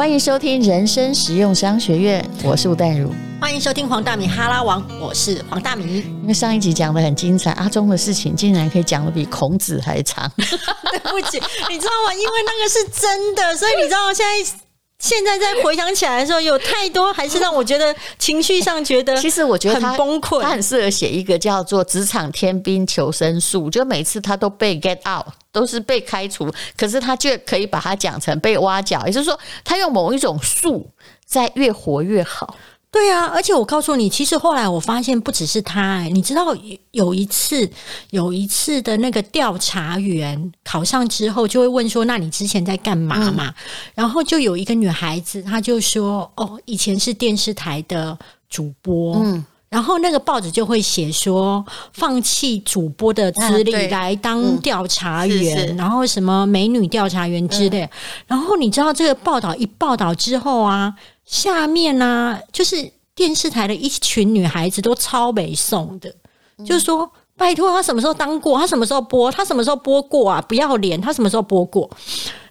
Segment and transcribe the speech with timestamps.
[0.00, 3.12] 欢迎收听人生实用商学院，我是吴淡如。
[3.38, 5.98] 欢迎收听黄大米哈拉王，我是黄大米。
[6.22, 10.26] 因为上一集讲的很精彩，阿忠的事情竟然可以讲的比孔子还长。
[10.38, 11.38] 对不起，
[11.68, 12.14] 你知道吗？
[12.14, 14.69] 因为那个是真的，所以你知道现在。
[15.00, 20.40] 现在再回想起来的时候，有太多还是让我觉得情绪上觉得，其实我觉得很崩溃。
[20.42, 30.88] 他很适合写一个叫做《职场天兵求生术》，就每次他都被 get out，都是被开除，可是他却可以把它讲成被挖角，也就是说，他用某一种术
[31.24, 32.56] 在越活越好。
[32.92, 36.52] 对啊，而且我告诉你，其实后来我发现不只是他，欸，你知道
[36.90, 37.70] 有一次，
[38.10, 43.54] 有一次的那个调查员考上之后，就会问说：“那你之前在干嘛嘛？”嗯、
[43.94, 48.18] 然后就有一个女孩子，她就说：“哦，以前是电视台的
[48.48, 57.82] 主播。”嗯，然后那个报纸就会写说，放弃主播的资历来当调查员，啊嗯、然后什么美女调查员之类。
[57.82, 57.90] 嗯、
[58.26, 60.94] 然后你知道这个报道一报道之后啊。
[61.24, 66.12] 下面呢、啊，就是电视台的一群女孩子都超北宋的，
[66.58, 68.58] 嗯、就是说，拜托他什么时候当过？
[68.58, 69.30] 他什么时候播？
[69.30, 70.42] 他什么时候播过啊？
[70.48, 71.00] 不要脸！
[71.00, 71.88] 他什么时候播过？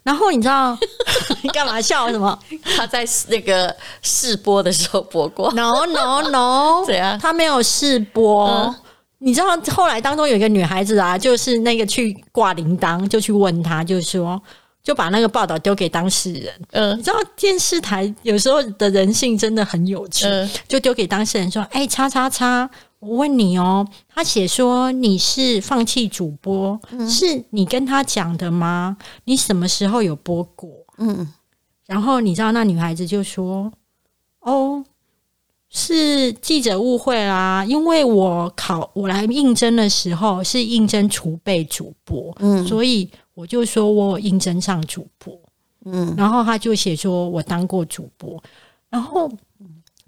[0.04, 0.78] 然后你知道
[1.42, 2.10] 你 干嘛笑？
[2.12, 2.38] 什么？
[2.76, 6.84] 他在那个试播的时候播过？No No No！
[6.88, 7.18] 怎样？
[7.20, 8.48] 他没有试播。
[8.48, 8.76] 嗯、
[9.20, 14.42] 你知道后来当中有一个女孩子啊，就是那个去挂铃铛，就去问他，就说。
[14.82, 22.68] 就把那个报道丢给当事人，嗯，你知道电视台有时候的人性真的很有趣，嗯，就丢给当事人说：“哎，叉叉叉，
[23.00, 28.98] 我问你哦，他写说你是放弃主播，嗯，是你跟他讲的吗？
[29.26, 30.70] 你什么时候有播过？
[30.98, 31.28] 嗯，
[31.86, 33.72] 然后你知道那女孩子就说：
[34.42, 34.84] 哦，
[35.70, 45.34] 是记者误会啦，因为我考我来应征的时候是应征储备主播，嗯，所以。”我就说我应征上主播，
[45.86, 48.44] 嗯，然后他就写说我当过主播，
[48.90, 49.32] 然后。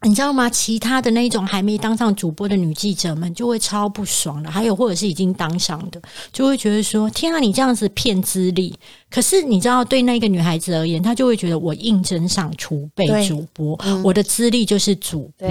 [0.04, 0.50] 你知道吗？
[0.50, 6.02] 其他的那种还没当上主播的女记者们就会超不爽的，还有或者是已经当上的，
[6.34, 8.74] 就会觉得说：“天啊，你这样子骗资历！”
[9.12, 15.48] 可是你知道，对那个女孩子而言，她就会觉得我应征上储备主播，嗯、我的资历就是主播。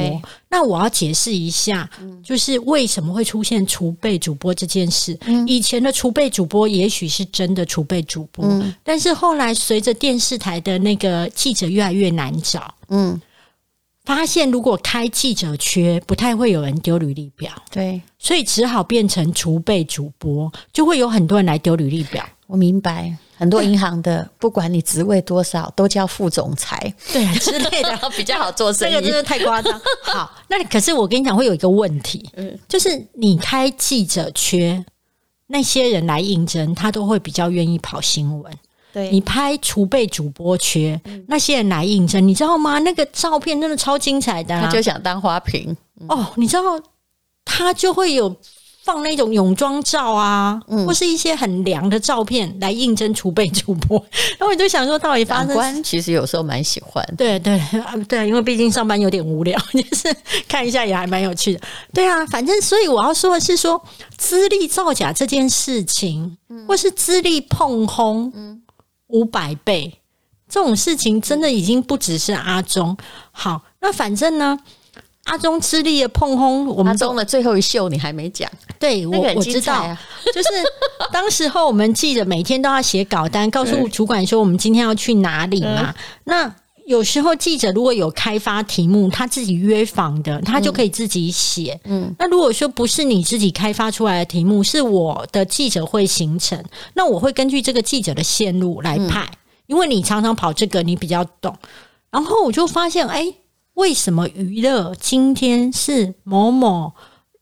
[0.49, 1.89] 那我要解释一下，
[2.25, 5.17] 就是为什么会出现储备主播这件事。
[5.27, 13.21] 嗯、以前的储备主播也许是真的储备主播，嗯、但是后来随着电视台的那个记者越来越难找，嗯。
[14.13, 22.29] 发现如果开记者缺，不太会有人丢履历表，对，所以只好变成储备主播，就会有很多人来丢履历表。
[22.49, 28.93] 我明白，很多银行的， 不管你职位多少，都叫副总裁，对 之类的， 比较好做生意。
[28.95, 29.81] 这个真的太夸张。
[30.03, 34.85] 好，那可是我跟你讲，会有一个问题，嗯，就是你开记者缺，
[35.47, 38.53] 那些人来应征，他都会比较愿意跑新闻。
[38.93, 42.79] 对你拍储备主播缺，嗯、那些人来应征，你知道吗？
[42.81, 46.63] 那个照片真的超精彩的，啊，他就想当花瓶，嗯、哦，你知道
[47.45, 48.35] 他就会有
[48.83, 53.99] 放那种泳装照啊，嗯、或是一些很凉的照片来应征储备主播，
[54.39, 55.55] 然后我就想说，到底发生？
[55.55, 57.61] 官其实有时候蛮喜欢，对对
[58.09, 60.17] 对，因为毕竟上班有点无聊， 就是
[60.49, 61.61] 看一下也还蛮有趣的。
[61.93, 63.81] 对啊，反正所以我要说的是说，
[64.17, 68.60] 资历造假这件事情，嗯、或是资历碰轰，嗯。
[69.11, 70.01] 五百倍
[70.49, 72.97] 这种事情真的已经不只是阿中。
[73.31, 74.59] 好，那反正呢，
[75.25, 78.51] 阿中吃力的碰轰，我们阿中的最后一秀你还没讲。
[78.79, 79.97] 对，我我知道，
[80.35, 80.49] 就是
[81.13, 85.95] 当时候我们记得每天都要写稿单，告诉主管说我们今天要去哪里嘛。
[86.25, 86.53] 那
[86.91, 91.81] 有时候记者如果有开发题目，他自己约访的，他就可以自己写。
[91.85, 96.61] 嗯，那如果说不是你自己开发出来的题目，是我的记者会形成，
[96.95, 99.37] 那我会根据这个记者的线路来派，嗯、
[99.69, 101.57] 因为你常常跑这个，你比较懂。
[102.11, 103.25] 然后我就发现，哎，
[103.75, 106.93] 为什么娱乐今天是某某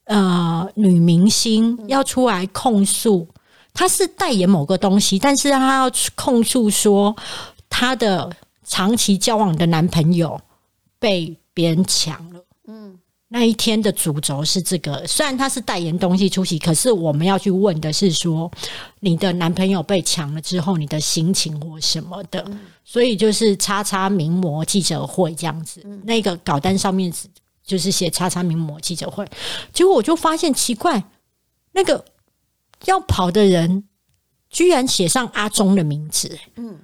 [0.04, 3.26] 呃女明星要出来控诉，
[3.72, 7.17] 她是代言某个东西，但是她要控诉说
[7.70, 8.31] 她的。
[8.69, 10.41] 长期交往的男朋友
[11.00, 15.05] 被别人抢了，嗯，那一天的主轴是这个。
[15.06, 18.49] 虽然他是代言东西出席，可是我们要去问的是说，
[19.00, 22.44] 你的男朋友被抢了之后，你的心情或什么的。
[22.47, 27.12] 嗯、所以就是叉叉名模记者会这样子，嗯、那个稿单上面
[27.65, 29.26] 就是写叉叉名模记者会。
[29.73, 31.03] 结果我就发现奇怪，
[31.73, 32.05] 那个
[32.85, 33.85] 要跑的人
[34.50, 36.79] 居然写上阿中的名字，嗯。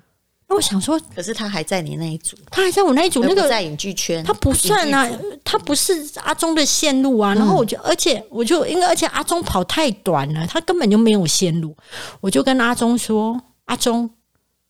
[0.49, 5.11] 我想说，可是他还在你那一组，他还在我那一组，那个在影剧圈，他不算啊，
[5.43, 7.35] 他不是阿忠的线路啊。
[7.35, 11.77] 然后我就，而且我就，因为而且阿忠跑太短了，他根本就没有线路。
[12.21, 14.11] 我就跟阿忠说：“阿忠，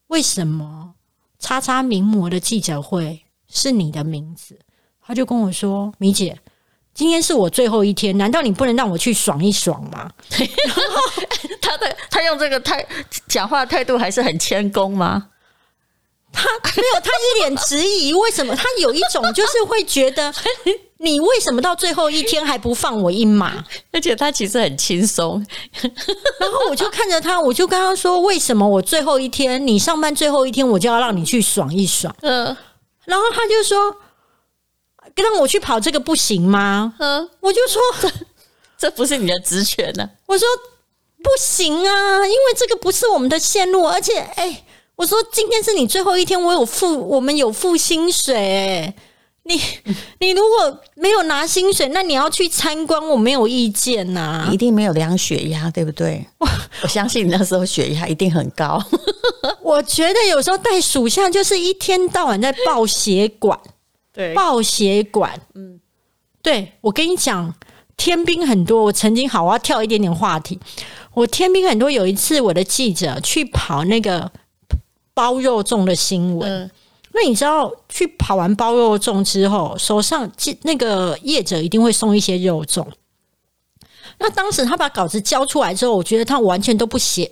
[0.07, 0.95] 为什么
[1.39, 4.59] 叉叉名模的记者会是你的名字。”
[5.07, 6.39] 他就跟我说：“米姐，
[6.95, 10.83] 今天是我最后一天，难道你不能让我去爽一爽吗？”然 后
[11.61, 12.87] 他的他用这个态
[13.29, 15.29] 讲话态度还是很谦恭吗？
[16.35, 18.13] 他没有，他一脸质疑。
[18.13, 18.55] 为什么？
[18.55, 20.33] 他有一种就是会觉得，
[20.99, 23.65] 你为什么到最后一天还不放我一马？
[23.93, 25.45] 而且他其实很轻松。
[26.39, 32.57] 然后我就看着他，我就跟他说：“为什么我最后一天，你上班最后一天，我就要让你去爽一爽？”嗯。
[33.05, 33.97] 然后他就说。
[35.17, 36.95] 让我去跑这个不行吗？
[36.99, 38.11] 嗯，我就说这
[38.77, 40.11] 这不是你的职权呢。
[40.27, 40.45] 我说
[41.23, 44.65] 不行啊，因为这个不是我们的线路，而且哎，
[44.97, 48.95] 我说今天是你最后一天，我有付，我们有付薪水哎。
[49.47, 49.61] 你
[50.21, 54.49] 你如果没有拿薪水，那你要去参观，我没有意见呐。
[54.51, 56.25] 一定没有量血压，对不对？
[56.39, 56.49] 我
[56.83, 58.83] 我相信你那时候血压一定很高。
[59.61, 63.59] 我觉得有时候带属下就是一天到晚在爆血管。
[64.15, 65.79] 对，爆血管，嗯，
[66.41, 67.55] 对，我跟你讲，
[67.99, 68.85] 天兵很多。
[68.85, 70.59] 我曾经好，我要跳一点点话题。
[71.13, 71.91] 我天兵很多。
[71.91, 74.33] 有一次，我的记者去跑那个
[75.15, 76.51] 包肉粽的新闻。
[76.51, 76.71] 嗯，
[77.13, 80.31] 那你知道，去跑完包肉粽之后，手上
[80.63, 82.85] 那个业者一定会送一些肉粽。
[84.19, 87.31] 那当时他把稿子交出来之后，我觉得他完全都不写。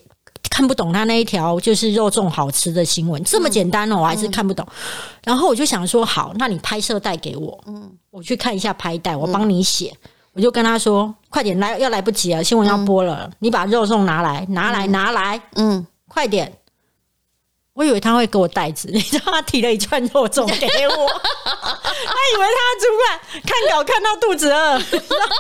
[0.51, 4.67] 看不懂他那一条就是肉粽好吃的新闻，这么简单哦，我还是看不懂。
[5.25, 9.95] 然后我就想说，好，那你拍摄带给我，嗯，我去看一下拍带，我帮你写。
[10.35, 16.53] 我就跟他说，快点来，要来不及了，新闻要播了，你把肉粽拿来，拿来，拿来，嗯，快点。
[17.75, 20.95] 我以为他会给我袋子， 你知道他提了一串肉粽给我，
[21.45, 24.79] 他以为他主管看稿看到肚子饿，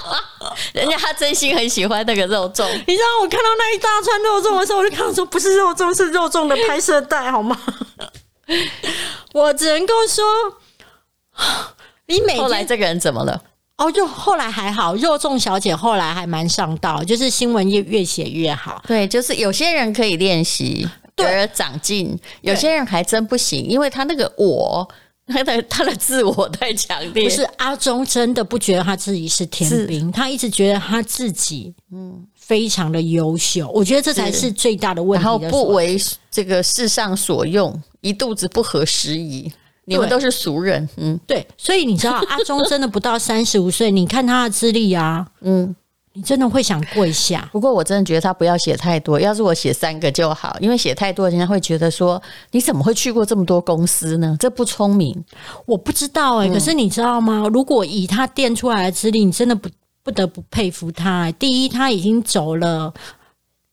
[0.72, 2.66] 人家他真心很喜欢那个肉粽。
[2.86, 7.58] 你知道我看到那一大串肉粽的时候，我就看到说不是肉粽，是肉粽的拍摄带，好吗？
[9.34, 10.24] 我只能够说，
[12.06, 13.42] 你每后来这个人怎么了？
[13.76, 18.82] 哦，就后来还好，肉粽小姐后来还蛮上道，就是新闻越越写越好。
[18.86, 20.88] 对，就是有些人可以练习。
[21.18, 24.88] 而长进，有些人还真不行，因为他那个我，
[25.26, 27.24] 他 的他的自我太强烈。
[27.24, 33.68] 不是阿中真的不觉得他自己是天兵，他一直觉得他自己嗯非常的优秀。
[33.74, 35.24] 我觉得这才是最大的问题。
[35.24, 35.96] 然后不为
[36.30, 39.52] 这个世上所用，一肚子不合时宜。
[39.84, 41.44] 你们都是俗人，嗯，对。
[41.58, 45.74] 所以你知道阿中真的不到三十五岁，你看他的资历啊， 嗯。
[46.14, 47.48] 你真的会想跪下？
[47.52, 54.36] 不过我真的觉得他不要写太多，要是我写三个就好，因为写太多，人家会觉得说你怎么会去过这么多公司呢？
[54.38, 55.24] 这不聪明。
[55.64, 57.48] 我不知道哎、欸，嗯、可是你知道吗？
[57.50, 59.70] 如果以他垫出来的资历，你真的不
[60.02, 61.32] 不得不佩服他、欸。
[61.32, 62.92] 第一，他已经走了，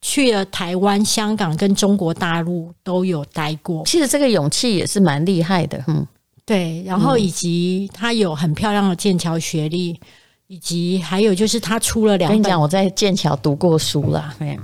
[0.00, 3.84] 去了台湾、香港跟中国大陆都有待过。
[3.84, 6.06] 其实这个勇气也是蛮厉害的，嗯，
[6.46, 6.82] 对。
[6.86, 10.00] 然后以及他有很漂亮的剑桥学历。
[10.50, 14.34] 以及还有就是他出了两本，跟你讲，我在剑桥读过书啦。
[14.42, 14.58] 嗯，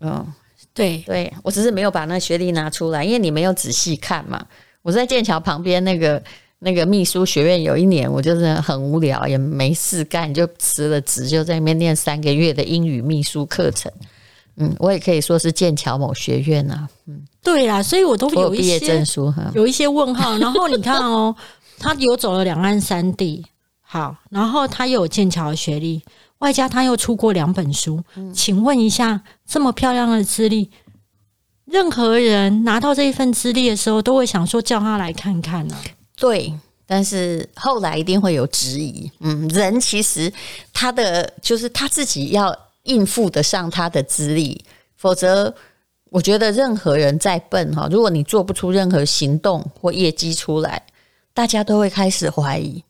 [0.00, 0.26] 嗯，
[0.74, 4.44] 对对，我只是没有把那学历拿出来，因为你没有仔细看嘛。
[4.82, 6.20] 我在剑桥旁边那个
[6.58, 13.92] 那个秘书学院，有一年我就是很无聊，也没事干，就辞了职，就在那边念三个月的英语秘书课程。
[14.56, 16.88] 嗯，我也可以说是剑桥某学院啊。
[17.06, 20.36] 嗯，对啦，所以我都有一些毕业证书哈，有一些问号。
[20.38, 21.32] 然后你看哦，
[21.78, 23.46] 他游走了两岸三地。
[23.88, 26.02] 好，然后他又有剑桥的学历，
[26.38, 28.02] 外加他又出过两本书。
[28.16, 30.68] 嗯、请问一下，这么漂亮的资历，
[31.66, 35.84] 任何人拿到这一份资历的时候，都会想说叫他来看看呢、啊？
[36.16, 36.52] 对，
[36.84, 39.08] 但是后来一定会有质疑。
[39.20, 40.32] 嗯，人其实
[40.72, 44.64] 他的就是他自己要应付得上他的资历，
[44.96, 45.54] 否则
[46.10, 50.82] 我觉得任何人再笨哈，如果你做不出任何行动或业绩出来，
[51.32, 52.82] 大家都会开始怀疑。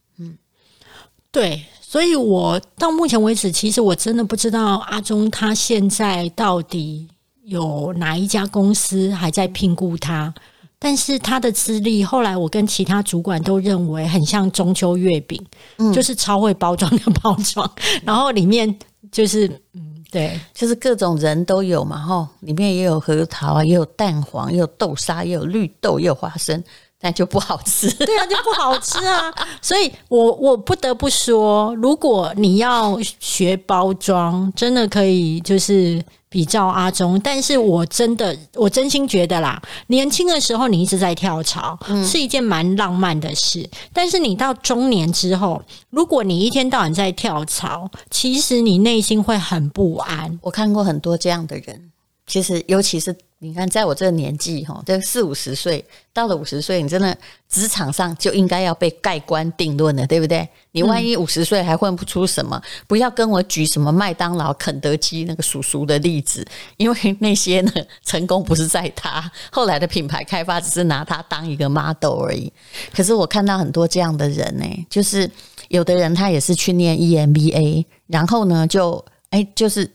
[1.37, 7.07] 对，所以我到目前为止，其实我真的不知道阿中他现在到底
[7.45, 10.33] 有哪一家公司还在聘雇他。
[10.79, 15.39] 但是他的资历，后来我跟其他主管都认为很像中秋月饼，
[15.77, 17.71] 嗯，就是超会包装的包装，
[18.03, 18.75] 然后里面
[19.13, 26.65] 就是嗯，对，就是各种人都有嘛，哈，里面也有核桃啊，也有蛋黄，也有豆沙，也有绿豆，也有花生。
[27.03, 29.33] 那就不好吃，对啊，就不好吃啊！
[29.61, 37.21] 所以我我不得不说，如果你要学包装，真的可以就是比照阿中。
[37.21, 43.69] 但是我真的，我真心觉得啦，年轻的时候你一直在跳槽，嗯、是一件蛮浪漫的事。
[43.93, 50.39] 但是你到中年之后，如果你一天到晚在跳槽，其实你内心会很不安。
[50.43, 51.93] 我看过很多这样的人，
[52.27, 57.17] 其实尤其是你看，在我这个年纪哈，这四五十岁到了五十岁，你真的
[57.49, 60.49] 职场上就应该要被盖棺定论了，对不对？
[60.73, 66.45] 你万一五十岁还混不出什么，不要跟我举什么麦当劳、肯德基那个叔叔的例子，
[66.79, 72.51] 因为那些呢， 成功不是在他，后来的品牌开发只是拿他当一个 model 而已。
[72.93, 75.31] 可是我看到很多这样的人呢，就是
[75.69, 79.89] 有的人他也是去念 EMBA，然后呢，就哎，就是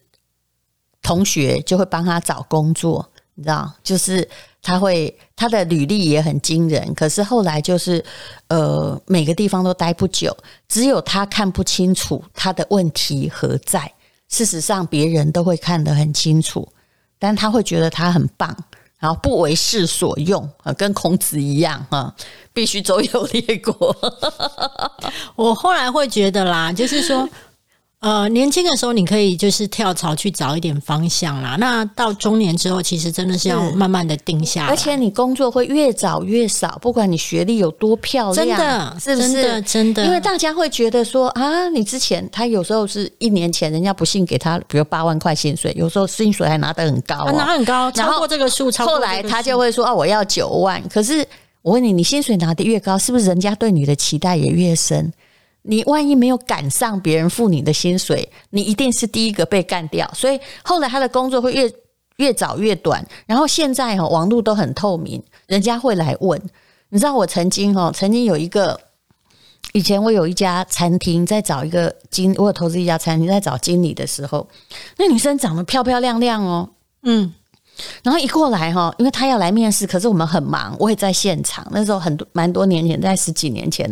[1.01, 3.08] 同学就会帮他找工作。
[3.34, 4.27] 你知道，就是
[4.62, 8.03] 他会他的履历也很惊人，可是后来就是
[8.50, 10.36] 呃每个地方都待不久，
[10.67, 13.91] 只有他看不清楚他的问题何在。
[14.27, 16.67] 事实上，别人都会看得很清楚，
[17.17, 18.55] 但他会觉得他很棒，
[19.00, 22.13] 然后不为世所用啊，跟孔子一样啊，
[22.53, 23.96] 必须周游列国。
[25.36, 27.27] 我后来会觉得啦，就是说。
[28.01, 31.55] 呃，年轻的时候你可以就是跳槽去找一点方向啦。
[31.60, 34.70] 那到中年之后，其实真的是要慢慢的定下来。
[34.70, 39.31] 而且你工作会越找越少，不管你学历有多漂亮，真的，是不是？
[39.31, 40.05] 真的，真的。
[40.05, 48.72] 因为大家会觉得说啊，你之前他有时候是一年前人家不幸给他，比如八万块薪水，有时候薪水还拿得很高，哦，拿很高，超过这个数。
[48.79, 50.81] 后来他就会说啊，我要九万。
[50.89, 51.24] 可是
[51.62, 55.13] 我问你，你薪水拿得越高，是不是人家对你的期待也越深？
[55.63, 60.09] 你万一没有赶上别人付你的薪水，你一定是第一个被干掉。
[60.13, 61.71] 所以后来他的工作会越
[62.17, 63.05] 越早越短。
[63.25, 66.41] 然后现在哈，网络都很透明，人家会来问。
[66.89, 68.79] 你知道我曾经哈，曾经有一个，
[69.71, 74.45] 以前我有一家餐厅在找一个经，我有投资一家餐厅在找经理的时候，
[74.97, 76.69] 那女生长得漂漂亮亮哦，
[77.03, 77.33] 嗯，
[78.03, 81.65] 然后一过来哈，因为她要来面试，可是我们很忙，我也在现场。
[81.71, 83.89] 那时候很多蛮多年前，在十几年前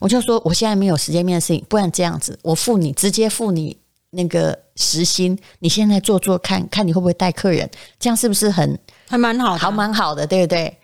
[0.00, 3.76] 我就说，我现在没有时间面试，不然这样子，我付你直接付你
[4.10, 10.78] 那个时薪，你现在做做看看你会不会带客人，这样是不是很还蛮好的，还蛮好的，对不对？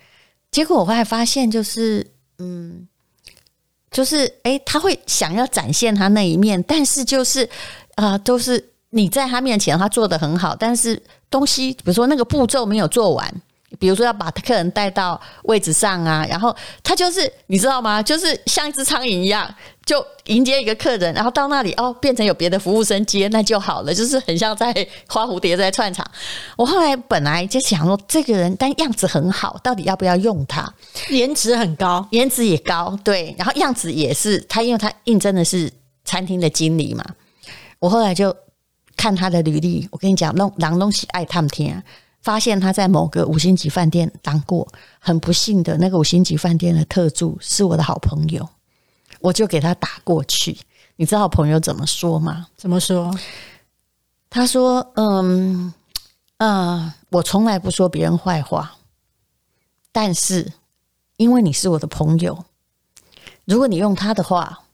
[0.50, 2.06] 结果我后来发现，就是
[2.38, 2.88] 嗯，
[3.90, 7.44] 就是哎、欸，他会想要展现他那一面，但是就是
[7.94, 13.42] 啊、呃，都是你在他面前，他做的很好，但是东西，比如说那个步骤没有做完。
[13.78, 18.02] 比如说要把客人带到位置上啊，然后他就是你知道吗？
[18.02, 19.48] 就是像一只苍蝇一样，
[19.86, 24.74] 就迎接一个客人，然后到那里哦，变成有别的服务生接那就好了，就是很像在
[25.06, 26.04] 花蝴蝶在串场。
[26.56, 30.72] 我后来本来就想说，这个人但样子很好，到底要不要用他？
[31.08, 35.72] 颜值很高，颜值也高，对，然后样子也是他，因为他应征的是
[36.04, 37.04] 餐厅的经理嘛。
[37.78, 38.34] 我后来就
[38.96, 41.82] 看他的履历，我跟你讲，弄狼东西爱他们听。
[42.22, 48.46] 发现他在某个五星级饭店当过，很不幸的那个五星级饭店的特助是我的好朋友，
[49.20, 50.58] 我就给他打过去。
[50.96, 52.48] 你知道朋友怎么说吗？
[52.56, 53.10] 怎么说？
[54.28, 55.72] 他说：“嗯，
[56.36, 58.76] 呃，我从来不说别人坏话，
[59.90, 60.52] 但是
[61.16, 62.44] 因为你是我的朋友，
[63.46, 64.64] 如果你用他的话，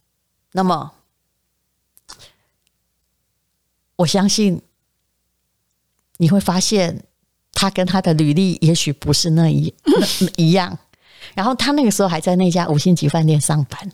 [0.50, 0.92] 那么
[3.94, 4.60] 我相信
[6.16, 7.04] 你会发现。”
[7.58, 9.72] 他跟他的履历也许不是那一
[10.36, 10.78] 一样，
[11.34, 13.90] 然后他那个时候还在那家五星级饭店上班，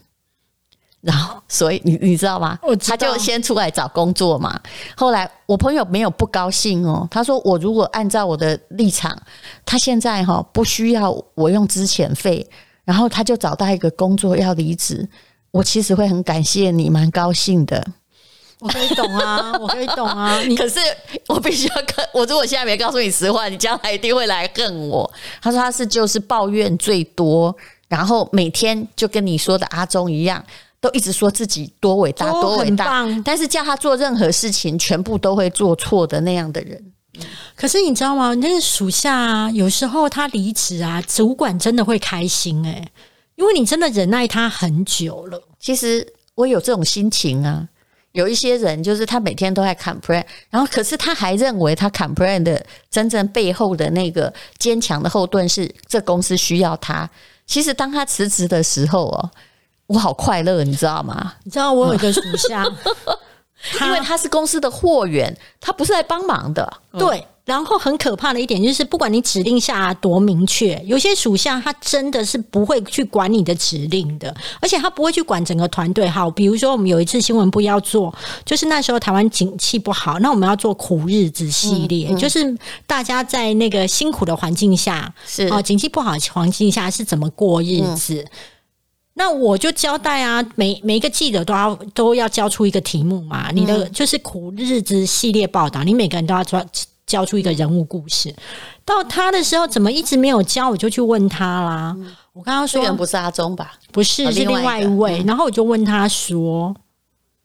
[0.99, 2.59] 然后所以你你知道吗？
[2.85, 4.59] 他就先出来找工作嘛。
[4.97, 9.17] 后来我朋友没有不高兴哦，他说我如果按照我的立场，
[9.65, 12.45] 他现在哈不需要我用资遣费，
[12.83, 15.07] 然后他就找到一个工作要离职，
[15.51, 17.87] 我其实会很感谢你，蛮高兴的。
[18.63, 20.39] 我可以懂啊，我可以懂啊。
[20.47, 20.79] 你可是
[21.27, 25.11] 我必须要跟我，如果现在没告诉你实话，你将来一定会来恨我。
[25.41, 27.53] 他说他是就是抱怨最多，
[27.89, 30.41] 然后每天就跟你说的阿忠一样，
[30.79, 36.81] 都一直说自己多伟大多伟大，但是叫他做任何事情，全部都会做错的那样的人。
[37.55, 38.33] 可是你知道吗？
[38.35, 42.87] 那个属下啊，有时候他离职啊，主管真的会开心诶，
[43.35, 45.39] 因为你真的忍耐他很久了。
[45.59, 47.67] 其实我有这种心情啊。
[48.13, 57.09] 有一些人就是他每天都在 complain，然后可是他还认为他 complain 的真正背后的那个坚强的后盾是这公司需要他。
[57.45, 59.31] 其实当他辞职的时候哦，
[59.87, 61.33] 我好快乐，你知道吗？
[61.43, 62.63] 你知道我有一个属下，
[63.81, 67.25] 因为他是公司的货源，他不是来帮忙的，对。
[67.45, 76.07] 然后很可怕的一点就是，不管你指令下多明确，有些属下他真的是不会去管你的指令的，而且他不会去管整个团队。
[76.07, 78.15] 好，比如说我们有一次新闻部要做，
[78.45, 88.25] 就是那时候台湾景气不好，那我们要做苦日子系列，嗯嗯、就是大家在那个辛苦的环境下，是哦，景气不好的环境下是怎么过日子？
[88.25, 88.31] 嗯、
[89.13, 96.65] 那我就交代啊，每每一个记者都要都要交出一个题目嘛，你的就是苦日子系列报道，你每个人都要抓。
[97.05, 98.33] 交出一个人物故事，
[98.85, 100.69] 到他的时候怎么一直没有交？
[100.69, 101.93] 我就去问他啦。
[101.95, 103.73] 嗯、我刚刚说，这人不是阿忠吧？
[103.91, 105.21] 不是，哦、是另外一位。
[105.21, 106.73] 嗯、然后我就问他说：“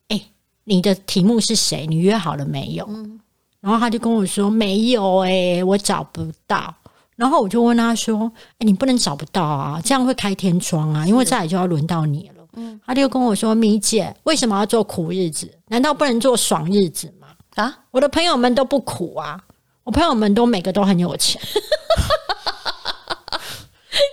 [0.09, 0.27] 哎、欸，
[0.65, 1.87] 你的题目是谁？
[1.89, 3.21] 你约好了没有？”嗯、
[3.61, 6.73] 然后他就跟我说：“没有、欸，哎，我找不到。”
[7.19, 15.53] 然后我就问他说：“哎、欸，你不能找不到啊，这样会开天窗啊，因为再来就要轮到你了。”嗯，他就跟我说：“米姐，为什么要做苦日子？
[15.67, 17.27] 难道不能做爽日子吗？”
[17.61, 19.37] 啊，我的朋友们都不苦啊，
[19.83, 21.43] 我朋友们都每个都很有钱。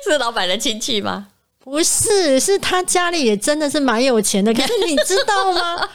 [0.03, 1.27] 是老板的亲戚吗？
[1.59, 4.53] 不是，是他家里也真的是蛮有钱的。
[4.53, 5.89] 可是你知道吗？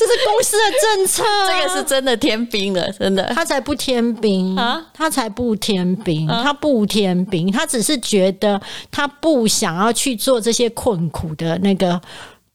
[0.00, 3.22] 这是公司的政策，这个是真的天兵了，真的。
[3.34, 4.82] 他才不天兵啊！
[4.94, 8.58] 他才不天兵，他不天兵，他只是觉得
[8.90, 12.00] 他不想要去做这些困苦的那个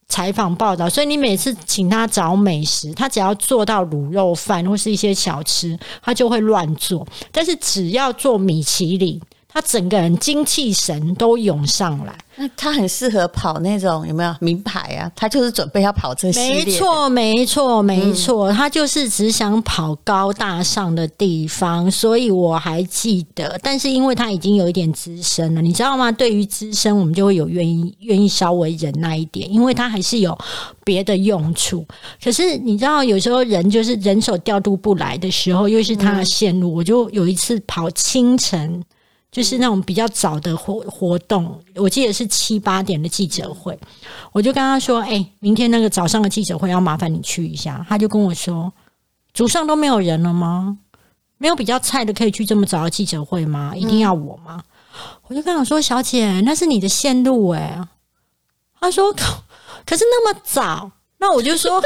[0.07, 7.05] 采访报道，所以你每次请他找美食，他只要做到卤肉饭或是一些小吃，他就会乱做。
[7.31, 9.21] 但是只要做米其林，
[9.55, 12.13] 他整个人精气神都涌上来。
[12.35, 15.09] 那他很适合跑那种有没有名牌啊？
[15.15, 16.65] 他就是准备要跑这系列。
[16.65, 21.89] 没错，没错，没错，他就是只想跑高大上的地方。
[21.89, 26.12] 所以我还记得，但是因为他已经有一点资深了，你知道吗？
[26.12, 30.38] 对于资深，我们就会有愿意愿意稍微忍耐一点，因为他还是有
[30.83, 31.85] 别的用处。
[32.21, 36.75] 可是你知道，有时候人就是人手调度不来的时候，又是他的线路。
[36.75, 38.83] 我就有一次跑清晨。
[39.36, 43.77] 就是那种比较早的活活动，我记得是七八点的记者会，
[44.32, 48.72] 我就跟他说：“哎、欸，明天那个早上的记者会要麻烦你去一下。”他就跟我说
[49.36, 50.77] ：“组上都没有人了吗？
[51.38, 53.74] 没有比较菜的可以去这么早的记者会吗？
[53.75, 54.63] 一定要我吗？”
[54.96, 57.86] 嗯、我就跟他说：“小姐，那是你的线路哎。”
[58.80, 59.12] 他说
[59.86, 60.89] ：“可是那么早。”
[61.20, 61.84] 那我就说。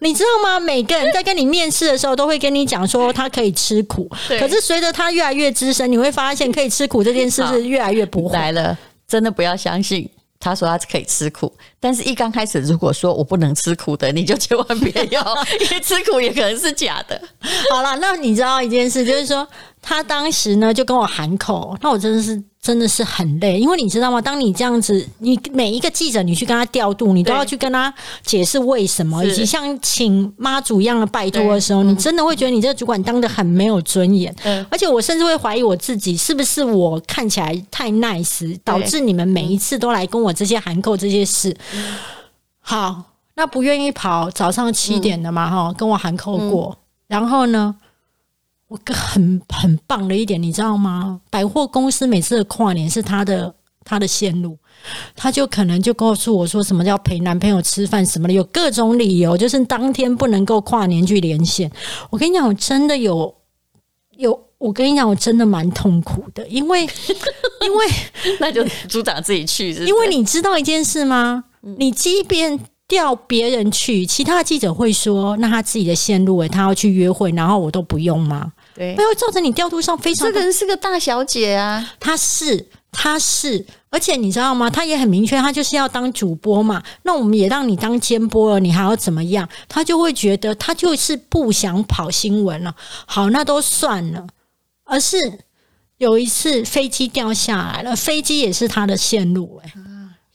[0.00, 0.58] 你知道吗？
[0.58, 4.10] 每个人在跟你面试的时候，都会跟你讲说他可以吃苦。
[4.28, 8.76] 可是随着他越来越资深，你会发现可以吃苦这件事是越来越不会来了。
[9.06, 10.08] 真的不要相信
[10.38, 15.22] 他说他可以吃苦，但是一刚开始如果说我不能吃苦的，你就千万别要，
[15.60, 17.20] 因为吃苦也可能是假的。
[17.70, 19.46] 好了，那你知道一件事，就是说
[19.82, 22.42] 他当时呢就跟我喊口，那我真的是。
[22.62, 24.20] 真的是很累，因为你知道吗？
[24.20, 27.92] 当你这样子，你每一个记者，你去跟他调度，你都要去跟他
[28.22, 34.34] 解释为什么，以及像请妈祖一样的拜托的时候，你真的会觉得你这个主管当的很没有尊严。
[34.42, 41.56] 嗯，而且我甚至会怀疑我自己，是不是我看起来太 nice，导致你们每一次都来跟我这些函扣这些事。
[42.60, 43.04] 好，
[43.36, 45.48] 那不愿意跑早上七点的嘛？
[45.48, 46.76] 哈，跟我函扣过，
[47.08, 47.74] 然后呢？
[48.70, 51.20] 我很很棒的一点，你知道吗？
[51.28, 53.52] 百货公司每次的跨年是他的
[53.84, 54.56] 他的线路，
[55.16, 61.68] 他就可能就告诉我说什么叫陪男朋友吃饭什么的，有各种理由，就是当天不能够跨年去连线。
[62.10, 63.34] 我跟你讲，我真的有
[64.16, 66.82] 有，我跟你讲，我真的蛮痛苦的，因为
[67.62, 67.86] 因为
[68.38, 69.86] 那就组长自己去是是？
[69.88, 71.42] 因为你知道一件事吗？
[71.60, 72.56] 你即便
[72.86, 78.52] 调别人去，其他记者会说，那他自己的线路诶，他要去约会，然后我都不用吗？
[78.80, 80.26] 对，没有造成你调度上非常。
[80.26, 84.70] 这个人是个大小姐啊，她是，她是，而且你知道吗？
[84.70, 86.82] 她也很明确，她就是要当主播嘛。
[87.02, 89.46] 那我们也让你当监播了，你还要怎么样？
[89.68, 92.74] 她就会觉得她就是不想跑新闻了。
[93.04, 94.26] 好，那都算了。
[94.84, 95.18] 而是
[95.98, 99.74] 有一次飞机掉下来了，飞机也是她的线路哎、欸。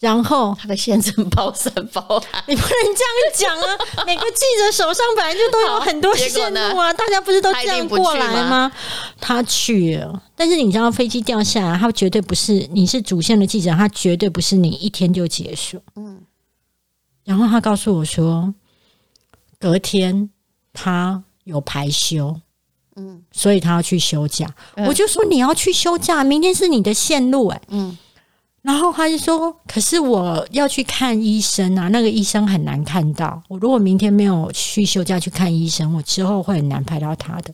[0.06, 2.00] 然后他的线真包山包
[2.32, 3.78] 海，你不能这样讲啊！
[4.06, 8.72] 每个记者手上本来就都有很多线路啊，大家不是都这样过来吗？
[9.20, 15.82] 他去了，但是你知道飞机掉下来，他绝对不是你是主线的记者，他绝对不是你一天就结束。
[15.96, 16.22] 嗯，
[17.24, 18.54] 然后他告诉我说，
[19.60, 20.30] 隔天
[20.72, 22.40] 他有排休，
[22.96, 24.48] 嗯，所以他要去休假。
[24.86, 27.98] 我就说你要去休假，明天是你的线路，欸，哎，嗯。
[28.66, 33.40] 然后他就说：“可是我要去看医生啊，那个医生很难看到。
[33.48, 37.54] 我如果明天没有去休假去看医生，我之后会很难拍到他的。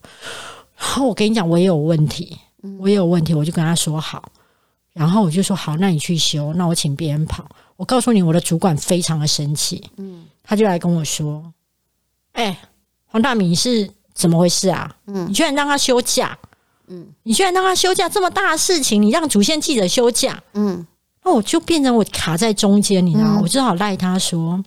[0.78, 2.38] 然后我跟你讲，我也有问题，
[2.80, 4.24] 我也有问题，我就跟他说好。
[4.94, 7.46] 然后我就说好，那你去休，那我请别人跑。
[7.76, 11.44] 我告诉你，我的主管非常的生气，嗯，他就来跟我说
[12.32, 12.58] ：‘哎，
[13.08, 14.96] 黄大明是怎么回事啊？
[15.08, 16.40] 嗯，你居然让他休假，
[16.88, 20.88] 嗯，你居然让他休假，这么大的事情，你让主线记者休假，嗯。’
[21.24, 23.38] 那我就变成我卡在中间，你知道吗？
[23.40, 24.62] 嗯、我只好赖他说：“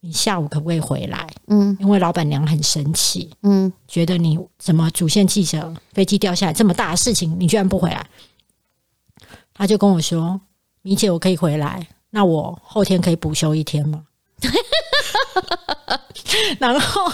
[0.00, 8.06] 你下午可不可以回来？”嗯，因为老板娘很生气，嗯，觉得你怎么主线记者飞机掉下来这么大的事情，你居然不回来？
[9.54, 10.40] 他就跟我说
[10.82, 14.02] ：“米姐，我可以回来，那我后天可以补休一天吗？”
[16.58, 17.10] 然后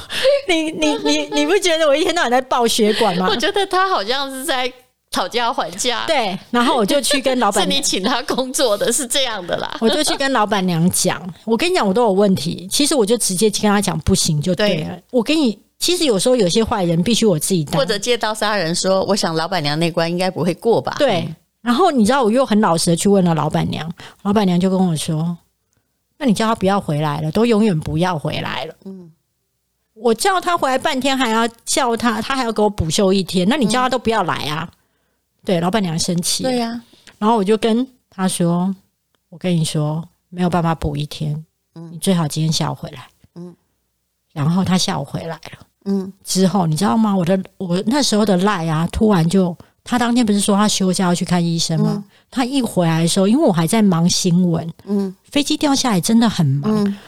[0.48, 3.28] 你你你你不觉得我一天到晚在爆血管吗？
[3.30, 4.72] 我觉得他好像是在
[5.11, 6.07] 讨价还价。
[6.07, 9.77] 对，然后我就去跟老板， 是你请他工作的，是这样的啦。
[9.81, 12.68] 我就去跟老板娘讲，我跟你讲，我都有问题。
[12.70, 14.88] 其实我就直接跟他讲，不行就对了。
[14.88, 20.96] 对，我跟你，其实有时候有些坏人必须我自己当，或者借刀杀人说，说我想老板娘那关应该不会过吧？
[20.99, 21.29] 对。
[21.61, 23.90] 然后你知道，我又很老实的去问了老板娘，
[24.23, 25.37] 老板娘就跟我说。
[26.16, 28.75] 那你叫他不要回来了，都永远不要回来了。
[28.85, 29.11] 嗯，
[29.94, 33.49] 我叫他回来半天，还要叫他，他还要给我补休一天。
[33.49, 34.68] 那你叫他都不要来啊？
[34.70, 34.77] 嗯、
[35.44, 36.42] 对，老板娘生气。
[36.42, 36.85] 对呀、啊。
[37.18, 38.74] 然后我就跟他说
[39.31, 41.44] ：“我跟你说，没有办法补一天。
[41.74, 43.07] 嗯，你最好今天下午回来。
[43.35, 43.55] 嗯。
[44.33, 45.66] 然后他下午回来了。
[45.85, 46.12] 嗯。
[46.24, 47.16] 之后你知道吗？
[47.16, 49.57] 我的我那时候的赖啊，突然就。
[49.83, 51.94] 他当天不是说他休假要去看医生吗？
[51.96, 56.85] 嗯、他一回来的时候，因为我还在忙新闻，嗯，飞机掉下来真的很忙。
[56.85, 56.98] 嗯、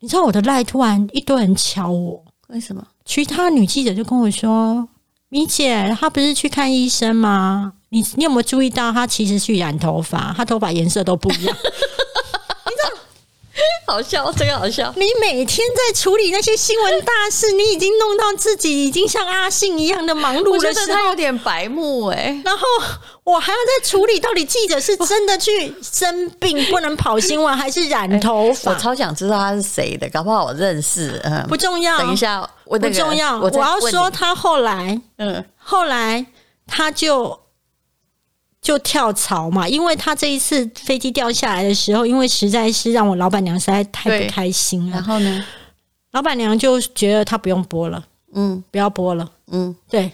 [0.00, 2.86] 你知道我的赖突然一堆人敲我，为什么？
[3.06, 4.86] 其他女记者就跟我说
[5.30, 7.72] ：“米姐，她不是去看医生吗？
[7.88, 11.56] 你你有没有注意到，她其实去染头发，她头发颜色都不一样。
[13.86, 14.92] ”好笑，这个好笑。
[14.96, 22.42] 你每天在处理那些新闻大事，你已经弄到自己已经像阿信一样的忙碌的时候，他有点白目哎、欸。
[22.44, 22.64] 然后
[23.24, 28.74] 我还要再处理，到底记者是真的去生病不能跑新闻，还是染头发、欸？
[28.76, 31.20] 我超想知道他是谁的，搞不好我认识。
[31.24, 31.98] 嗯，不重要。
[31.98, 33.38] 等一下，我不重要。
[33.38, 36.24] 我，我要说他后来，嗯，后来
[36.66, 37.38] 他就。
[38.62, 44.96] 就跳槽嘛，因为他这一次飞机掉下来的时候，因为实在是让我老板娘实在太不开心了。
[44.96, 45.46] 然后呢，
[46.10, 48.04] 老板娘就觉得他不用播了，
[48.34, 50.12] 嗯，不要播了，嗯，对。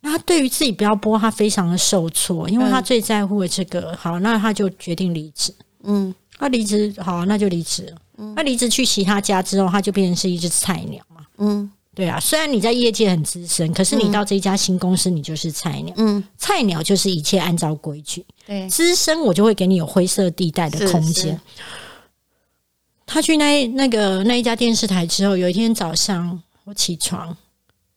[0.00, 3.92] 那他对于自己不要播，他非常的受挫，因为他最在乎的这个。
[3.92, 5.54] 嗯、好，那他就决定离职。
[5.84, 7.94] 嗯，他离职好，那就离职。
[8.18, 11.24] 嗯，他离职去其他家之后，他就变成是一只菜鸟嘛。
[11.38, 11.70] 嗯。
[11.94, 15.94] 对啊，虽然你在业界很资深，可是你到这一家新公司，你就是菜鸟。
[15.96, 18.24] 嗯，菜鸟就是一切按照规矩。
[18.46, 21.40] 对，资深我就会给你有灰色地带的空间。
[23.06, 27.36] 他去那那个那一家电视台之后，有一天早上我起床，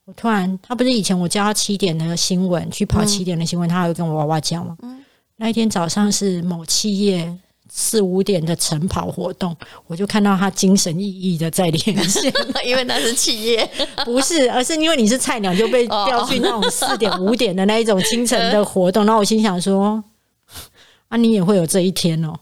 [0.05, 4.77] 我突然他不是以前我教他七点的新闻去跑七点的新闻，嗯、他还会跟我哇哇叫吗？
[4.83, 5.03] 嗯，
[5.37, 7.35] 那一天早上是某企业。
[7.69, 9.55] 四五点的晨跑活动，
[9.87, 12.33] 我就看到他精神奕奕的在连线，
[12.65, 13.69] 因为那是企业，
[14.05, 20.03] 不是，而是因为你是菜鸟就被调去那种四点五点的那一种清晨的活动，然后我心想说，
[21.09, 22.33] 啊，你也会有这一天哦？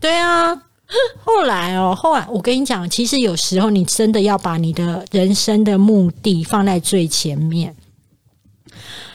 [0.00, 0.54] 对啊，
[1.24, 7.74] 后来哦，后来我跟你讲，其实有时候你真的要把你的人生的目的放在最前面。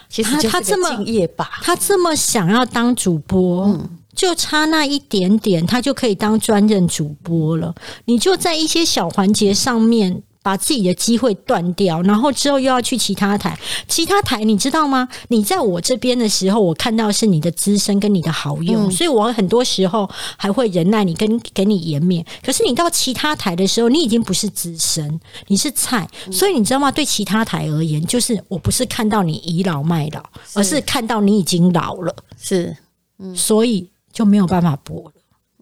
[0.09, 3.65] 其实他这么敬业吧，他这么想要当主播。
[3.65, 7.73] 嗯就差那一点点，他就可以当专任主播了。
[8.05, 13.57] 你就在一些小环节上面把自己的机会断掉，然后之后又要去其他台。
[13.87, 15.07] 其他台你知道吗？
[15.29, 20.07] 你在我这边的时候，我看到是你的资深跟你的好友，嗯、所以我很多时候
[20.37, 22.23] 还会忍耐你，跟给你颜面。
[22.45, 26.07] 可是你到其他台的时候，你已经不是资深，你是菜。
[26.31, 26.91] 所以你知道吗？
[26.91, 32.15] 对其他台而言，就是我不是看到你倚老卖老，而是看到你已经老了。
[32.39, 32.77] 是，
[33.17, 33.89] 嗯，所以。
[34.11, 35.13] 就没有办法播了，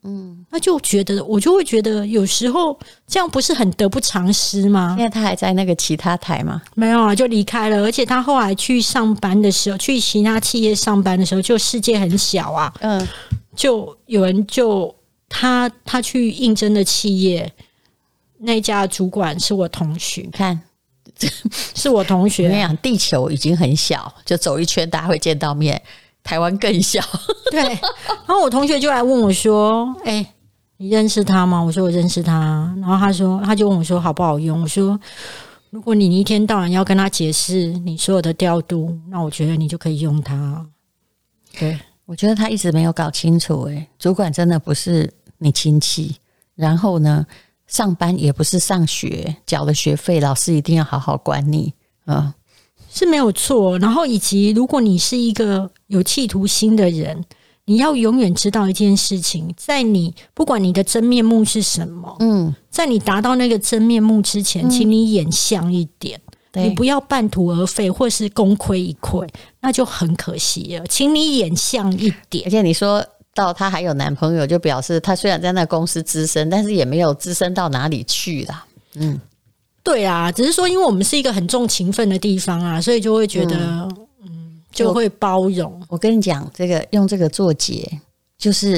[0.04, 4.96] 嗯，那就觉得我就会觉得有时候这样不是很得不偿失吗？
[4.98, 6.62] 现在他还在那个其他台吗？
[6.74, 7.84] 没有啊，就离开了。
[7.84, 12.74] 而且他后来去上班的时候，去其他企业上班的时候，就世界很小啊。
[12.80, 13.06] 嗯，
[13.56, 14.94] 就有人就
[15.28, 17.52] 他他去应征的企业，
[18.40, 20.60] 那家主管是我同学，看
[21.76, 22.46] 是我同学。
[22.46, 25.82] 我跟你讲，地球已经很小，就走一圈，大家会见到面。
[26.24, 27.02] 台湾更小，
[27.52, 27.62] 对。
[27.62, 30.34] 然后我同学就来问我说：“哎、欸，
[30.78, 35.00] 你认识他吗？”我说：“我认识他。”然后他说：“他就问我说好不好用？”我说
[35.72, 40.66] ：“如果你一天到晚要跟他解释你所有的调度，那我觉得你就可以用他。”
[41.58, 43.76] 对，我觉得他一直没有搞清楚、欸。
[43.76, 46.16] 哎，主管真的不是你亲戚，
[46.56, 47.26] 然后呢，
[47.66, 51.74] 上班也不是上学，缴了学费，老师一定要好好管你
[52.06, 52.36] 啊。
[52.92, 57.24] 是没有错，然后以及如果你是一个有企图心的人，
[57.66, 66.20] 你要永远知道一件事情，在你不管你的真面目是什么，嗯，在你达到那个真面目之前，嗯、请你演像一点，
[66.52, 66.68] 对。
[66.68, 69.28] 你不要半途而废或是功亏一篑，
[69.62, 70.86] 那就很可惜了。
[70.88, 79.22] 请你演像一点，而且你说到她还有男朋友，就表示她虽然在那公司资深，但是也没有资深到哪里去啦，嗯。
[79.90, 85.80] 对啊，只是说，因为我们是一个很重情分的地方啊，所以就会觉得，嗯，嗯，就会包容。
[85.82, 88.00] 我，我跟你讲，这个用这个做结，
[88.38, 88.78] 就是，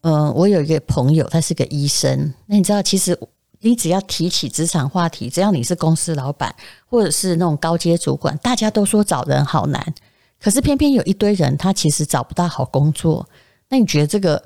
[0.00, 2.32] 嗯、呃，我有一个朋友，他是个医生。
[2.46, 3.14] 那你知道，其实
[3.60, 6.54] 你只要提起职场话题，只要你是公司老板
[6.86, 9.94] 或者是那种高阶主管，大家都说找人好难。
[10.40, 13.28] 可是偏偏有一堆人，他其实找不到好工作。
[13.68, 14.42] 那你觉得这个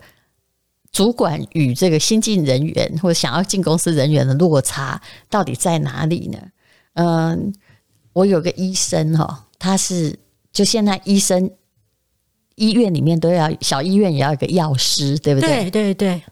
[0.96, 6.38] 主管与这个新进人员或者想要进公司人员的落差到底在哪里呢？
[6.94, 7.52] 嗯，
[8.14, 10.18] 我有个医生哈，他是
[10.50, 11.50] 就现在医生
[12.54, 15.68] 医院里面都要小医院也要有个药师，对不对？
[15.68, 16.22] 对对对。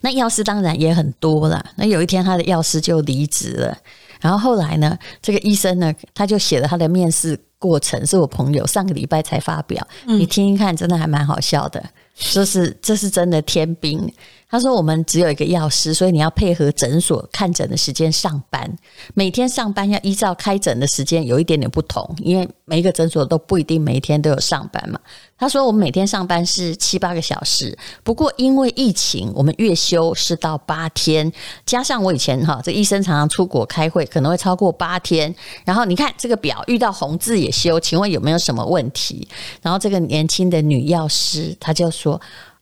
[0.00, 1.62] 那药师当然也很多了。
[1.76, 3.76] 那有一天他的药师就离职了，
[4.20, 11.82] 然后后来呢，这个医生呢，他就写了他的面试过程，是我朋友上个礼拜才发表，嗯、你听听看，真的还蛮好笑的。
[12.14, 14.10] 说是这是真的天兵。
[14.48, 18.70] 他说我们只有一个药师，所以你要配合诊所看诊的时间上班。
[19.14, 25.00] 每天上班要依照开诊的时间有一点点不同，因为每一个诊所都不一定每一天都有上班嘛。
[25.36, 31.30] 他说我们每天上班是七八个小时，不过因为疫情，我们月休是到八天，
[31.66, 35.34] 加上我以前哈这医生常常出国开会，可能会超过八天。
[35.64, 39.26] 然后你看这个表遇到红字也休，请问有没有什么问题？
[39.60, 42.18] 然后这个年轻的女药师她就说：“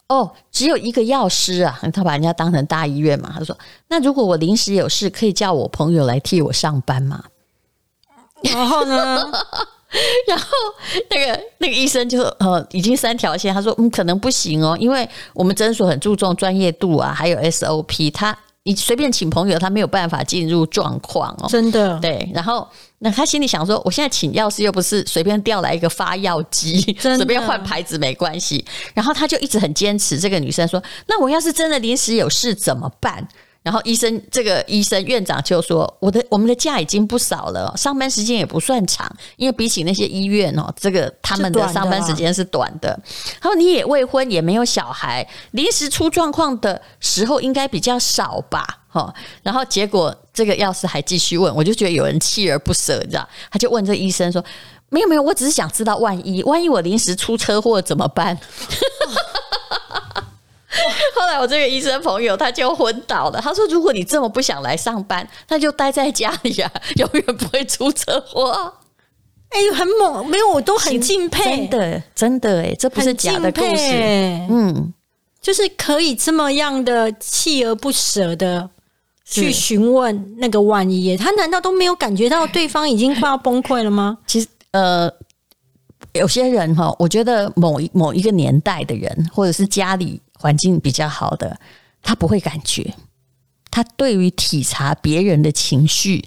[0.09, 3.57] 哦，只有一个药师啊，他把人家当成大医院嘛。”他说
[3.89, 7.25] ：“那如果我临时有事，可以叫我朋友来替我上班吗？”
[8.45, 9.33] 然后呢？
[10.27, 10.47] 然后
[11.09, 18.37] 那个那个医生就呃已经三条线，他说嗯可能不行哦，因为我们诊所很注重专业度啊，还有 SOP，他
[18.67, 22.27] 你随便请朋友，他没有办法进入状况哦，真的对。
[22.35, 22.67] 然后
[23.01, 28.65] 那他心里想说，我现在请药师又不是随便调来一个发药机， 随便换牌子没关系。
[28.95, 33.29] 然后他就一直很坚持，这个女生说，那我要是真的临时有事怎么办？
[33.65, 42.91] 然后医生，这个医生院长就说：“我的我们的假已经不少了，上班时间也不算长，因为比起那些医院哦，这个他们的上班时间是短的。
[43.41, 48.67] 然后你也未婚，也没有小孩，临时出状况的时候应该比较少吧？
[48.87, 49.13] 哈。
[49.43, 53.27] 然后结果这个药师还继续问，我就觉得有人锲而不舍，你知道？
[53.51, 54.45] 他就问这医生说：
[54.91, 58.39] 没有没有，我只是想知道，万一万一我临时出车祸怎么办？”
[61.25, 63.41] 后来我这个医生朋友他就昏倒了。
[63.41, 68.75] 他说：“如果你这么不想来上班，那就待在家里啊，永远不会出车祸。”
[69.49, 73.93] 哎，很猛，没有，我都很敬佩，真的，真的，哎，这不是假的故事。
[74.51, 74.93] 嗯，
[75.41, 78.69] 就是可以这么样的锲而不舍的
[79.25, 84.19] 去询问那个万一，他难道都没有感觉到对方已经快要崩溃了吗？
[84.27, 85.11] 其实，呃，
[86.13, 90.21] 有些人哈，我觉得某一某一个年代的人，或者是家里。
[90.45, 91.59] 环境比较好的，
[92.03, 92.95] 他不会感觉，
[93.71, 96.23] 他对于体察别人的情绪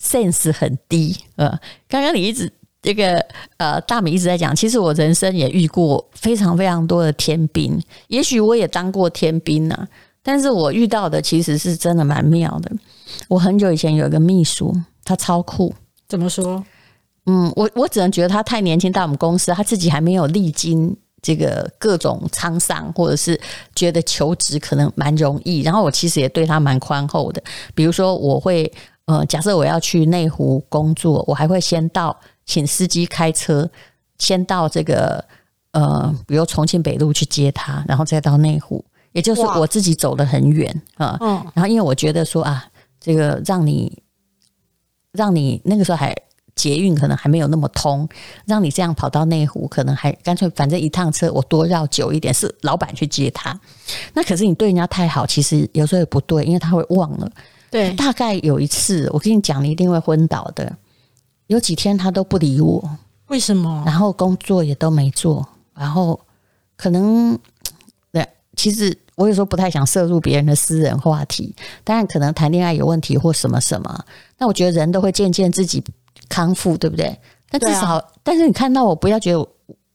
[0.00, 1.14] sense 很低。
[1.36, 1.50] 呃，
[1.86, 2.50] 刚刚你一直
[2.80, 3.22] 这个
[3.58, 9.86] 呃大米一直在讲，其实我人生也遇过非常非常多的天兵，也许我也当过天兵啊，
[10.22, 12.72] 但是我遇到的其实是真的蛮妙的。
[13.28, 15.74] 我很久以前有一个秘书，他超酷，
[16.08, 16.64] 怎么说？
[17.26, 20.96] 嗯，我我只能觉得他太年轻，到我们公司他自己还没有历经。
[21.20, 23.38] 这个各种沧桑，或者是
[23.74, 27.42] 觉得求职可能蛮容易，然后我其实也对他蛮宽厚的。
[27.74, 28.72] 比如说，我会
[29.06, 33.68] 呃，假设我要去内湖工作，我还会先到请司机开车，
[34.18, 35.24] 先到这个
[35.72, 41.16] 呃，比如重庆北路去接他，然后再到内湖，也就是我自己走得很远啊。
[41.20, 42.64] 嗯，然后因为我觉得说啊，
[43.00, 44.02] 这个让你
[45.12, 46.14] 让你那个时候还。
[46.58, 48.06] 捷运可能还没有那么通，
[48.44, 53.58] 让你这样跑到内湖，可能还干脆反正一趟车我多绕久一点，是老板去接他。
[54.12, 57.30] 那可是你对人家太好，其实有时候也不对，因为他会忘了。
[57.70, 60.76] 对，大概有一次我跟你讲，你一定会昏倒的。
[61.46, 62.82] 有几天他都不理我，
[63.28, 63.84] 为什么？
[63.86, 66.18] 然后工作也都没做，然后
[66.76, 67.38] 可能
[68.10, 74.04] 对，其实我有时候不太想涉入别人的私人话题，当然可能谈恋爱有问题或什么什么。
[74.38, 75.82] 那我觉得人都会渐渐自己。
[76.28, 77.18] 康复对不对？
[77.50, 79.48] 但至少，啊、但是你看到我，不要觉得我，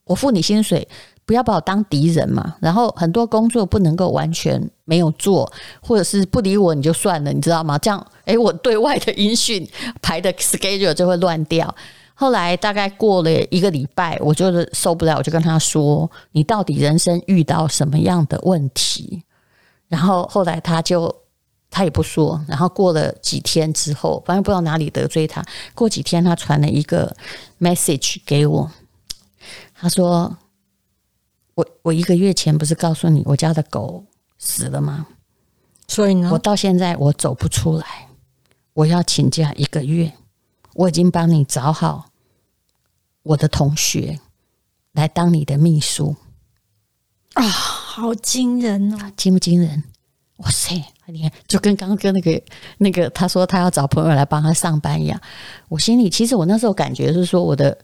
[0.06, 0.86] 我付你薪水，
[1.24, 2.56] 不要把我当敌人嘛。
[2.60, 5.48] 然后很多工作不能够完全没有做，
[5.80, 7.78] 或者是不理我你就算了，你知道吗？
[7.78, 9.64] 这样，诶，我对外的音讯
[10.02, 11.72] 排的 schedule 就会乱掉。
[12.14, 19.22] 后来大概过了一个礼拜，我就是受不了，我就跟他说：“你到底人生遇到什么样的问题？”
[19.88, 21.14] 然后后来他就。
[21.74, 25.44] 他也不说，然后过了几天之后，反正不知道哪里得罪他。
[25.74, 27.16] 过几天，他传了一个
[27.58, 28.70] message 给我，
[29.74, 30.38] 他说
[31.56, 34.04] ：“我我一个月前不是告诉你我家的狗
[34.38, 35.08] 死了吗？
[35.88, 38.08] 所以呢，我到现在我走不出来，
[38.74, 40.12] 我要请假一个月。
[40.74, 42.10] 我已经帮你找好
[43.24, 44.20] 我的同学
[44.92, 46.14] 来当你的秘书。”
[47.34, 49.10] 啊，好惊人哦！
[49.16, 49.82] 惊不惊人？
[50.38, 50.74] 哇塞，
[51.06, 52.42] 你看，就跟刚刚跟那个
[52.78, 55.20] 那个他说他要找朋友来帮他上班一样。
[55.68, 57.76] 我心里其实我那时候感觉是说，我的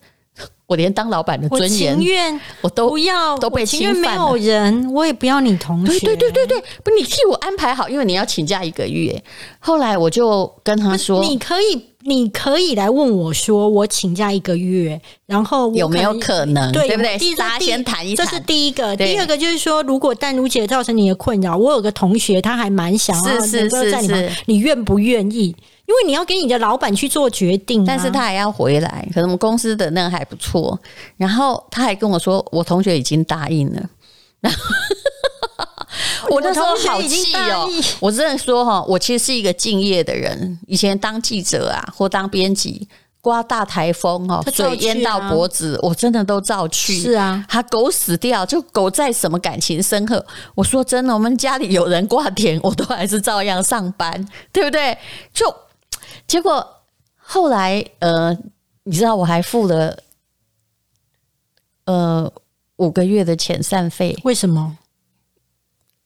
[0.66, 4.32] 我连当老板的尊严，我情愿我都不要，都被侵犯了。
[4.32, 5.98] 没有人，我也不要你同学。
[6.00, 9.22] 对对对对对，不，你替我安排好，因为你要请假一个月。
[9.60, 11.89] 后来我就跟他说，你可以。
[12.02, 16.72] 你可以来问我说，我请假一个月，然后有没有可能？
[16.72, 17.18] 对，对不对？
[17.18, 18.26] 第家先谈一谈。
[18.26, 18.96] 这是第一个。
[18.96, 25.54] 第二个就是说，如果淡如姐造成你的困扰，我有个同学，他还蛮想要能够在你们，你愿不愿意？
[25.86, 29.06] 因为你要给你的老板去做决定，但是他还要回来。
[29.12, 30.78] 可能我们公司的那个还不错，
[31.16, 33.82] 然后他还跟我说，我同学已经答应了。
[34.40, 34.58] 然后
[36.30, 37.68] 我那时候好气哦！
[37.98, 40.58] 我真的说哈，我其实是一个敬业的人。
[40.68, 42.88] 以前当记者啊，或当编辑，
[43.20, 46.94] 刮大台风哦，水淹到脖子，我真的都照去。
[46.94, 54.96] 是啊，他狗死掉，就狗再什么感情深刻，我说真的，我们家里有人挂点，我都还是照样上班，对不对？
[55.34, 55.52] 就
[56.28, 56.64] 结果
[57.16, 58.36] 后来呃，
[58.84, 59.98] 你知道我还付了
[61.86, 62.32] 呃
[62.76, 64.78] 五个月的遣散费，为什么？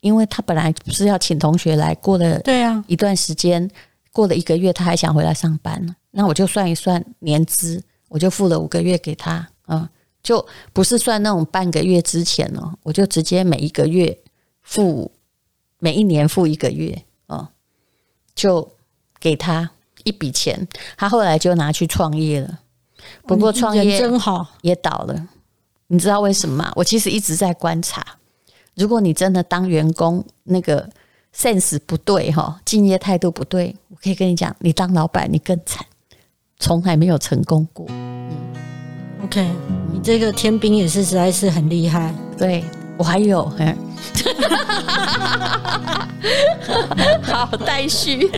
[0.04, 3.66] 因为他本来不是要请同学来，过了对啊一段时间，
[4.12, 9.88] 过了一个月，他还想回来上班，那我就算一算年资，我就付了五个月给他，嗯，
[10.22, 14.14] 就不是算那种半个月之前哦，我就直接每一个月
[14.60, 15.10] 付，
[15.78, 17.48] 每一年付一个月，哦，
[18.34, 18.70] 就
[19.18, 19.70] 给他
[20.04, 22.58] 一笔钱，他后来就拿去创业了，
[23.26, 25.28] 不过创业真好也倒了，
[25.86, 26.72] 你知道为什么吗？
[26.76, 28.04] 我其实一直在观察。
[28.76, 30.88] 如果你真的当员工，那个
[31.34, 35.86] sense 不对哈，敬业态度不对，我可以跟你讲，你当老板你更惨，
[36.58, 37.86] 从来没有成功过。
[37.88, 38.32] 嗯
[39.24, 39.48] ，OK，
[39.92, 42.12] 你这个天兵也是实在是很厉害。
[42.36, 42.64] 对，
[42.96, 43.76] 我还有，嗯，
[47.22, 48.28] 好，待续。